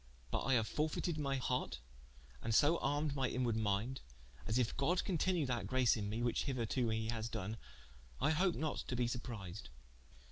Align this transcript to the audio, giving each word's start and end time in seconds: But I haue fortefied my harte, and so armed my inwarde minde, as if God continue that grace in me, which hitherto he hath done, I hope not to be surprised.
But 0.31 0.45
I 0.45 0.55
haue 0.55 0.63
fortefied 0.63 1.19
my 1.19 1.37
harte, 1.37 1.77
and 2.41 2.55
so 2.55 2.79
armed 2.79 3.15
my 3.15 3.27
inwarde 3.29 3.55
minde, 3.57 4.01
as 4.47 4.57
if 4.57 4.75
God 4.75 5.03
continue 5.05 5.45
that 5.45 5.67
grace 5.67 5.95
in 5.95 6.09
me, 6.09 6.23
which 6.23 6.45
hitherto 6.45 6.89
he 6.89 7.09
hath 7.09 7.29
done, 7.29 7.55
I 8.19 8.31
hope 8.31 8.55
not 8.55 8.77
to 8.87 8.95
be 8.95 9.05
surprised. 9.05 9.69